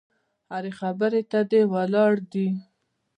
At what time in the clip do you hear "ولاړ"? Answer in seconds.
1.73-2.13